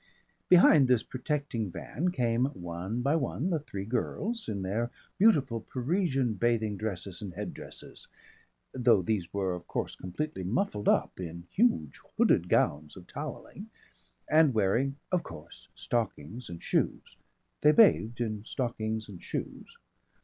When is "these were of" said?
9.03-9.67